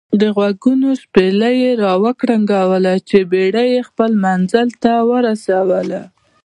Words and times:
دغوږونو 0.21 0.89
شپېلۍ 1.01 1.59
را 1.81 1.93
کرنګوله 2.19 2.93
چې 3.09 3.17
بېړۍ 3.31 3.71
خپل 3.87 4.11
منزل 4.23 4.67
ته 4.83 4.91
ورسول. 5.09 5.89